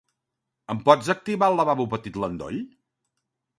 [0.73, 2.61] Em pots activar al lavabo petit l'endoll?